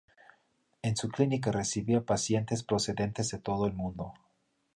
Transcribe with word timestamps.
En 0.81 0.95
su 0.95 1.09
clínica 1.09 1.51
recibía 1.51 2.01
pacientes 2.03 2.63
procedentes 2.63 3.29
de 3.29 3.37
todo 3.37 3.67
el 3.67 3.73
mundo. 3.73 4.15